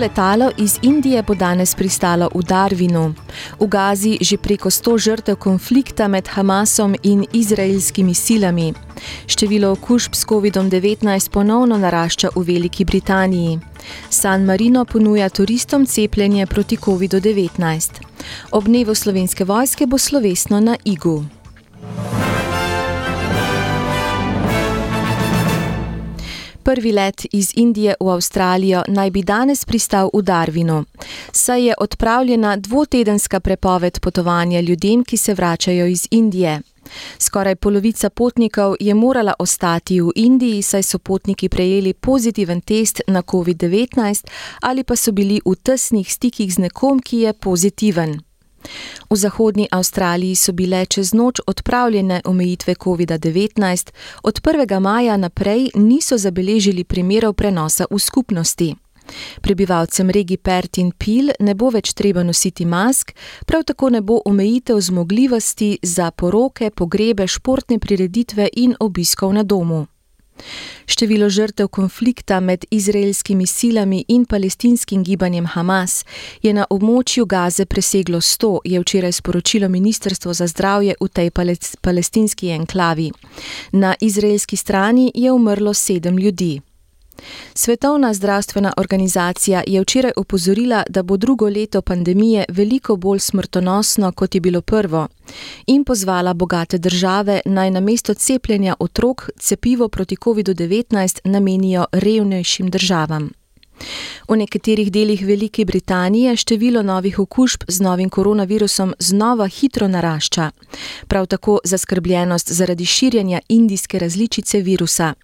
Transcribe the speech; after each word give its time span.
Letalo 0.00 0.50
iz 0.56 0.78
Indije 0.82 1.22
bo 1.22 1.34
danes 1.34 1.74
pristalo 1.74 2.28
v 2.34 2.42
Darwinu. 2.42 3.14
V 3.60 3.66
Gazi 3.66 4.18
že 4.20 4.36
preko 4.36 4.70
100 4.70 4.98
žrtev 4.98 5.36
konflikta 5.36 6.08
med 6.08 6.28
Hamasom 6.28 6.94
in 7.02 7.24
izraelskimi 7.32 8.14
silami. 8.14 8.72
Število 9.26 9.72
okužb 9.72 10.14
s 10.14 10.24
COVID-19 10.26 11.30
ponovno 11.30 11.78
narašča 11.78 12.28
v 12.36 12.44
Veliki 12.44 12.84
Britaniji. 12.84 13.60
San 14.10 14.44
Marino 14.44 14.84
ponuja 14.84 15.28
turistom 15.28 15.86
cepljenje 15.86 16.46
proti 16.46 16.76
COVID-19. 16.76 17.90
Ob 18.50 18.64
dnevu 18.64 18.94
slovenske 18.94 19.44
vojske 19.44 19.86
bo 19.86 19.98
slovesno 19.98 20.60
na 20.60 20.76
Igu. 20.84 21.39
Prvi 26.70 26.92
let 26.92 27.26
iz 27.32 27.52
Indije 27.56 27.94
v 28.00 28.08
Avstralijo 28.08 28.82
naj 28.88 29.10
bi 29.10 29.22
danes 29.22 29.64
pristal 29.64 30.10
v 30.14 30.22
Darwinu. 30.22 30.84
Saj 31.32 31.66
je 31.66 31.74
odpravljena 31.78 32.56
dvotedenska 32.56 33.40
prepoved 33.40 34.00
potovanja 34.00 34.60
ljudem, 34.60 35.04
ki 35.04 35.16
se 35.16 35.34
vračajo 35.34 35.86
iz 35.86 36.06
Indije. 36.10 36.60
Skoraj 37.18 37.56
polovica 37.56 38.10
potnikov 38.10 38.76
je 38.80 38.94
morala 38.94 39.34
ostati 39.38 40.00
v 40.00 40.12
Indiji, 40.14 40.62
saj 40.62 40.82
so 40.82 40.98
potniki 40.98 41.48
prejeli 41.48 41.92
pozitiven 41.92 42.60
test 42.60 43.00
na 43.06 43.22
COVID-19 43.22 44.26
ali 44.60 44.84
pa 44.84 44.96
so 44.96 45.12
bili 45.12 45.40
v 45.46 45.54
tesnih 45.62 46.12
stikih 46.12 46.54
z 46.54 46.58
nekom, 46.58 47.00
ki 47.00 47.18
je 47.18 47.32
pozitiven. 47.32 48.29
V 49.10 49.16
zahodnji 49.16 49.68
Avstraliji 49.70 50.34
so 50.34 50.52
bile 50.52 50.86
čez 50.86 51.14
noč 51.14 51.40
odpravljene 51.46 52.20
omejitve 52.24 52.74
COVID-19, 52.74 53.92
od 54.22 54.40
1. 54.40 54.80
maja 54.80 55.16
naprej 55.16 55.70
niso 55.74 56.18
zabeležili 56.18 56.84
primerov 56.84 57.32
prenosa 57.32 57.84
v 57.90 57.98
skupnosti. 57.98 58.74
Prebivalcem 59.40 60.10
regij 60.10 60.36
Pert 60.36 60.78
in 60.78 60.92
Pil 60.92 61.30
ne 61.40 61.54
bo 61.54 61.70
več 61.70 61.92
treba 61.92 62.22
nositi 62.22 62.64
mask, 62.64 63.12
prav 63.46 63.64
tako 63.66 63.90
ne 63.90 64.00
bo 64.00 64.20
omejitev 64.24 64.80
zmogljivosti 64.80 65.78
za 65.82 66.10
poroke, 66.10 66.70
pogrebe, 66.70 67.26
športne 67.26 67.78
prireditve 67.78 68.48
in 68.56 68.76
obiskov 68.80 69.34
na 69.34 69.42
domu. 69.42 69.86
Število 70.86 71.28
žrtev 71.28 71.68
konflikta 71.68 72.40
med 72.40 72.64
izraelskimi 72.70 73.46
silami 73.46 74.04
in 74.08 74.24
palestinskim 74.24 75.04
gibanjem 75.04 75.46
Hamas 75.46 76.04
je 76.42 76.52
na 76.52 76.66
območju 76.70 77.26
Gaze 77.26 77.66
preseglo 77.66 78.20
100, 78.20 78.58
je 78.64 78.80
včeraj 78.80 79.12
sporočilo 79.12 79.68
Ministrstvo 79.68 80.34
za 80.34 80.46
zdravje 80.46 80.94
v 81.00 81.08
tej 81.08 81.30
palestinski 81.80 82.50
enklavi. 82.50 83.10
Na 83.72 83.94
izraelski 84.00 84.56
strani 84.56 85.12
je 85.14 85.32
umrlo 85.32 85.74
sedem 85.74 86.18
ljudi. 86.18 86.60
Svetovna 87.54 88.14
zdravstvena 88.14 88.72
organizacija 88.76 89.62
je 89.66 89.80
včeraj 89.80 90.12
opozorila, 90.16 90.82
da 90.88 91.02
bo 91.02 91.16
drugo 91.16 91.48
leto 91.48 91.82
pandemije 91.82 92.44
veliko 92.48 92.96
bolj 92.96 93.18
smrtonosno, 93.18 94.12
kot 94.12 94.34
je 94.34 94.40
bilo 94.40 94.60
prvo, 94.60 95.08
in 95.66 95.84
pozvala 95.84 96.34
bogate 96.34 96.78
države 96.78 97.40
naj 97.44 97.70
namesto 97.70 98.14
cepljenja 98.14 98.74
otrok 98.78 99.30
cepivo 99.38 99.88
proti 99.88 100.16
COVID-19 100.16 101.20
namenijo 101.24 101.86
revnejšim 101.92 102.70
državam. 102.70 103.30
V 104.28 104.36
nekaterih 104.36 104.92
delih 104.92 105.24
Velike 105.26 105.64
Britanije 105.64 106.36
število 106.36 106.82
novih 106.82 107.18
okužb 107.18 107.64
z 107.68 107.80
novim 107.80 108.10
koronavirusom 108.10 108.94
znova 108.98 109.48
hitro 109.48 109.88
narašča, 109.88 110.50
prav 111.08 111.26
tako 111.26 111.58
zaskrbljenost 111.64 112.52
zaradi 112.52 112.86
širjenja 112.86 113.40
indijske 113.48 113.98
različice 113.98 114.60
virusa. 114.60 115.14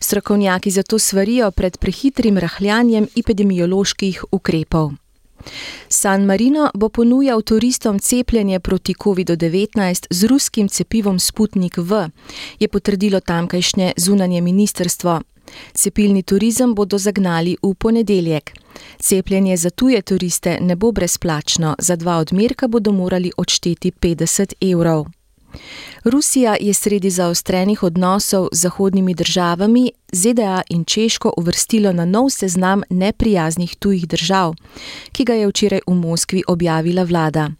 Strokovnjaki 0.00 0.70
zato 0.70 0.98
svarijo 0.98 1.50
pred 1.50 1.78
prehitrim 1.78 2.38
rahljanjem 2.38 3.06
epidemioloških 3.16 4.24
ukrepov. 4.30 4.92
San 5.88 6.24
Marino 6.24 6.70
bo 6.74 6.88
ponujal 6.88 7.42
turistom 7.42 7.98
cepljenje 7.98 8.60
proti 8.60 8.94
COVID-19 8.94 10.06
z 10.10 10.24
ruskim 10.24 10.68
cepivom 10.68 11.18
Sputnik 11.18 11.76
V, 11.76 12.08
je 12.60 12.68
potrdilo 12.68 13.20
tamkajšnje 13.20 13.92
zunanje 13.96 14.40
ministrstvo. 14.40 15.20
Cepilni 15.74 16.22
turizem 16.22 16.74
bodo 16.74 16.98
zagnali 16.98 17.56
v 17.62 17.74
ponedeljek. 17.74 18.52
Cepljenje 18.98 19.56
za 19.56 19.70
tuje 19.70 20.02
turiste 20.02 20.58
ne 20.60 20.76
bo 20.76 20.92
brezplačno, 20.92 21.74
za 21.78 21.96
dva 21.96 22.16
odmerka 22.16 22.68
bodo 22.68 22.92
morali 22.92 23.32
odšteti 23.36 23.90
50 23.90 24.72
evrov. 24.72 25.06
Rusija 26.04 26.56
je 26.60 26.74
sredi 26.74 27.10
zaostrenih 27.10 27.82
odnosov 27.82 28.48
z 28.52 28.60
zahodnimi 28.60 29.14
državami 29.14 29.92
ZDA 30.12 30.62
in 30.68 30.84
Češko 30.84 31.32
uvrstilo 31.36 31.92
na 31.92 32.04
nov 32.04 32.30
seznam 32.30 32.82
neprijaznih 32.90 33.76
tujih 33.76 34.08
držav, 34.08 34.54
ki 35.12 35.24
ga 35.24 35.34
je 35.34 35.48
včeraj 35.48 35.80
v 35.86 35.94
Moskvi 35.94 36.42
objavila 36.48 37.04
vlada. 37.04 37.50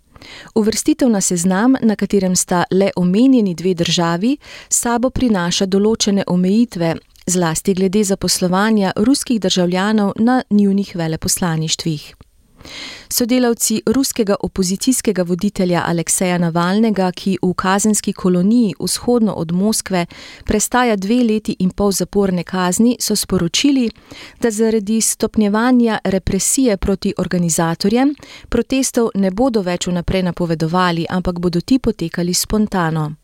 Uvrstitev 0.54 1.08
na 1.08 1.20
seznam, 1.20 1.74
na 1.82 1.96
katerem 1.96 2.36
sta 2.36 2.64
le 2.70 2.90
omenjeni 2.96 3.54
dve 3.54 3.74
državi, 3.74 4.36
sabo 4.68 5.10
prinaša 5.10 5.66
določene 5.66 6.24
omejitve, 6.26 6.96
zlasti 7.26 7.74
glede 7.74 8.04
zaposlovanja 8.04 8.92
ruskih 8.96 9.40
državljanov 9.40 10.12
na 10.18 10.42
njunih 10.50 10.96
veleposlaništvih. 10.96 12.14
Sodelavci 13.08 13.82
ruskega 13.86 14.36
opozicijskega 14.40 15.22
voditelja 15.22 15.82
Alekseja 15.86 16.38
Navalnega, 16.38 17.12
ki 17.12 17.38
v 17.42 17.54
kazenski 17.54 18.12
koloniji 18.12 18.74
vzhodno 18.80 19.32
od 19.32 19.52
Moskve 19.52 20.06
prestaja 20.44 20.96
dve 20.96 21.22
leti 21.24 21.56
in 21.58 21.70
pol 21.70 21.92
zaporne 21.92 22.44
kazni, 22.44 22.96
so 23.00 23.16
sporočili, 23.16 23.90
da 24.40 24.50
zaradi 24.50 25.00
stopnjevanja 25.00 25.98
represije 26.04 26.76
proti 26.76 27.14
organizatorjem 27.18 28.14
protestov 28.48 29.10
ne 29.14 29.30
bodo 29.30 29.62
več 29.62 29.86
vnaprej 29.86 30.22
napovedovali, 30.22 31.06
ampak 31.10 31.38
bodo 31.38 31.60
ti 31.60 31.78
potekali 31.78 32.34
spontano. 32.34 33.21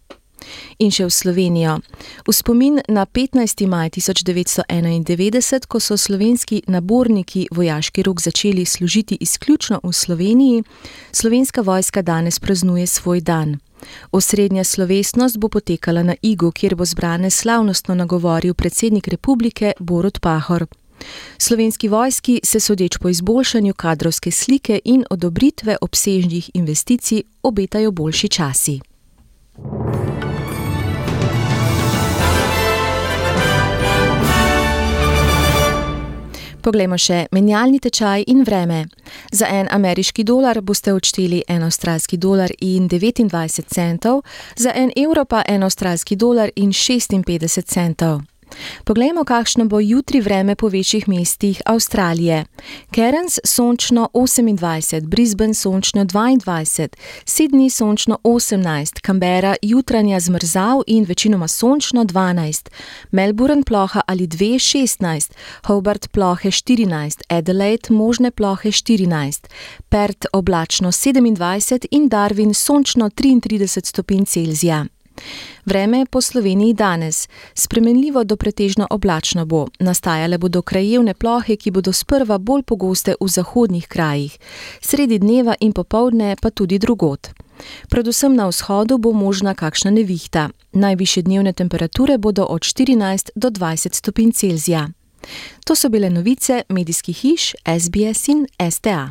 In 0.78 0.90
še 0.90 1.04
v 1.04 1.10
Slovenijo. 1.10 1.78
V 2.26 2.32
spomin 2.32 2.80
na 2.88 3.06
15. 3.06 3.66
maj 3.66 3.90
1991, 3.90 5.66
ko 5.66 5.80
so 5.80 5.96
slovenski 5.96 6.62
naborniki 6.66 7.48
vojaški 7.50 8.02
rok 8.02 8.20
začeli 8.20 8.64
služiti 8.64 9.18
izključno 9.20 9.80
v 9.82 9.92
Sloveniji, 9.92 10.64
slovenska 11.12 11.60
vojska 11.60 12.02
danes 12.02 12.38
praznuje 12.38 12.86
svoj 12.86 13.20
dan. 13.20 13.58
Osrednja 14.12 14.64
slovesnost 14.64 15.38
bo 15.38 15.48
potekala 15.48 16.02
na 16.02 16.14
Igu, 16.22 16.50
kjer 16.50 16.74
bo 16.74 16.84
zbrane 16.84 17.30
slavnostno 17.30 17.94
nagovoril 17.94 18.54
predsednik 18.54 19.08
republike 19.08 19.72
Borod 19.78 20.20
Pahor. 20.20 20.66
Slovenski 21.38 21.88
vojski 21.88 22.40
se 22.44 22.60
sodeč 22.60 22.98
po 22.98 23.08
izboljšanju 23.08 23.74
kadrovske 23.74 24.30
slike 24.30 24.80
in 24.84 25.04
odobritve 25.10 25.76
obsežnih 25.80 26.50
investicij 26.54 27.22
obetajo 27.42 27.90
boljši 27.90 28.28
časi. 28.28 28.80
Poglejmo 36.68 36.98
še 37.00 37.22
menjalni 37.32 37.78
tečaj 37.80 38.26
in 38.28 38.42
vreme. 38.44 38.82
Za 39.32 39.48
en 39.48 39.70
ameriški 39.72 40.20
dolar 40.28 40.60
boste 40.60 40.92
odšteli 40.92 41.40
en 41.48 41.62
avstralski 41.64 42.18
dolar 42.20 42.52
in 42.60 42.90
29 42.92 43.64
centov, 43.72 44.20
za 44.52 44.74
en 44.76 44.92
evro 44.92 45.24
pa 45.24 45.40
en 45.48 45.64
avstralski 45.64 46.20
dolar 46.20 46.52
in 46.56 46.76
56 46.76 47.72
centov. 47.72 48.20
Poglejmo, 48.84 49.24
kakšno 49.24 49.64
bo 49.64 49.80
jutri 49.80 50.20
vreme 50.20 50.54
po 50.54 50.68
večjih 50.68 51.08
mestih 51.08 51.62
Avstralije. 51.66 52.44
Cairns 52.94 53.38
sončno 53.44 54.08
28, 54.14 55.06
Brisbane 55.06 55.54
sončno 55.54 56.04
22, 56.04 56.88
Sydney 57.24 57.70
sončno 57.70 58.18
18, 58.24 59.00
Canberra 59.06 59.54
jutranja 59.62 60.20
zmrzav 60.20 60.82
in 60.86 61.04
večinoma 61.04 61.48
sončno 61.48 62.04
12, 62.04 62.68
Melbourne 63.10 63.62
ploha 63.62 64.00
ali 64.06 64.26
2 64.26 64.54
16, 64.98 65.32
Hobart 65.66 66.08
plohe 66.12 66.50
14, 66.50 67.22
Adelaide 67.28 67.88
možne 67.90 68.30
plohe 68.30 68.68
14, 68.68 69.46
Perth 69.88 70.26
oblačno 70.32 70.92
27 70.92 71.86
in 71.90 72.08
Darwin 72.08 72.54
sončno 72.54 73.10
33 73.10 73.84
stopinj 73.84 74.24
Celzija. 74.24 74.86
Vreme 75.64 76.06
po 76.10 76.20
Sloveniji 76.20 76.74
danes: 76.74 77.28
spremenljivo 77.54 78.24
do 78.24 78.36
pretežno 78.36 78.86
oblačno 78.90 79.46
bo, 79.46 79.66
nastajale 79.78 80.38
bodo 80.38 80.62
krajevne 80.62 81.14
plohe, 81.14 81.56
ki 81.56 81.70
bodo 81.70 81.92
sprva 81.92 82.38
bolj 82.38 82.62
pogoste 82.62 83.14
v 83.20 83.28
zahodnih 83.28 83.88
krajih, 83.88 84.38
sredi 84.80 85.18
dneva 85.18 85.54
in 85.60 85.72
popovdne 85.72 86.36
pa 86.42 86.50
tudi 86.50 86.78
drugot. 86.78 87.28
Predvsem 87.88 88.34
na 88.34 88.48
vzhodu 88.48 88.98
bo 88.98 89.12
možna 89.12 89.54
kakšna 89.54 89.90
nevihta. 89.90 90.48
Najviše 90.72 91.22
dnevne 91.22 91.52
temperature 91.52 92.18
bodo 92.18 92.44
od 92.44 92.62
14 92.62 93.30
do 93.34 93.50
20 93.50 93.94
stopinj 93.94 94.32
Celzija. 94.32 94.88
To 95.64 95.74
so 95.74 95.88
bile 95.88 96.10
novice 96.10 96.62
medijskih 96.68 97.16
hiš 97.16 97.52
SBS 97.80 98.28
in 98.28 98.46
STA. 98.70 99.10